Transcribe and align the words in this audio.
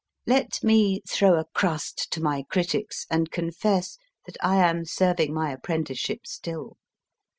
Let 0.25 0.63
me 0.63 0.99
throw 1.07 1.35
a 1.35 1.45
crust 1.53 2.09
to 2.13 2.23
my 2.23 2.41
critics/ 2.49 3.05
and 3.11 3.29
confess 3.29 3.99
that 4.25 4.35
I 4.41 4.55
am 4.55 4.83
serving 4.83 5.31
my 5.31 5.51
apprenticeship 5.51 6.25
still. 6.25 6.77